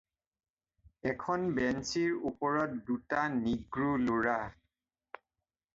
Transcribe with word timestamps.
এখন 1.11 1.43
বেঞ্চিৰ 1.59 2.15
ওপৰত 2.31 2.81
দুটা 2.89 3.27
নীগ্ৰো 3.37 3.91
ল'ৰা। 4.09 4.41